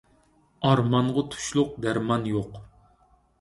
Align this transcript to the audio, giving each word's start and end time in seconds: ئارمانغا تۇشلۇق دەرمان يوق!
ئارمانغا 0.69 1.23
تۇشلۇق 1.35 1.77
دەرمان 1.85 2.27
يوق! 2.31 2.59